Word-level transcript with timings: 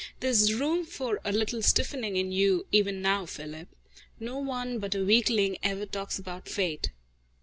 "There's 0.19 0.55
room 0.55 0.83
for 0.83 1.21
a 1.23 1.31
little 1.31 1.61
stiffening 1.61 2.15
in 2.15 2.31
you, 2.31 2.65
even 2.71 3.03
now, 3.03 3.27
Philip! 3.27 3.67
No 4.19 4.39
one 4.39 4.79
but 4.79 4.95
a 4.95 5.05
weakling 5.05 5.59
ever 5.61 5.85
talks 5.85 6.17
about 6.17 6.49
fate. 6.49 6.89